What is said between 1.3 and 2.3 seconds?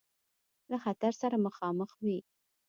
مخامخ وي.